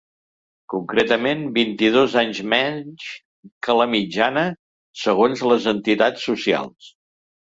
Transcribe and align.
Concretament, 0.73 1.41
vint-i-dos 1.57 2.15
anys 2.23 2.41
menys 2.53 3.07
que 3.67 3.75
la 3.81 3.87
mitjana, 3.93 4.47
segons 5.03 5.45
les 5.53 5.69
entitats 5.77 6.27
socials. 6.31 6.91